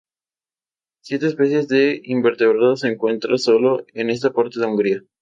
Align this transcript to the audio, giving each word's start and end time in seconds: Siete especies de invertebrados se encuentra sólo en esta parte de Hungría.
Siete 1.03 1.27
especies 1.27 1.67
de 1.67 2.01
invertebrados 2.03 2.79
se 2.79 2.87
encuentra 2.87 3.37
sólo 3.37 3.85
en 3.93 4.09
esta 4.09 4.33
parte 4.33 4.59
de 4.59 4.65
Hungría. 4.65 5.03